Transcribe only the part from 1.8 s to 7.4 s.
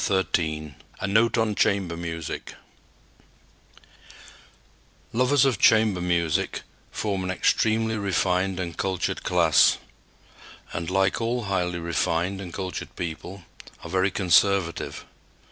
MUSIC Lovers of chamber music form an